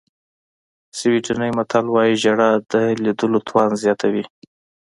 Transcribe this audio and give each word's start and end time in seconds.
سویډني 0.97 1.49
متل 1.57 1.85
وایي 1.91 2.15
ژړا 2.23 2.49
د 2.71 2.73
لیدلو 3.03 3.39
توان 3.47 3.71
زیاتوي. 3.83 4.23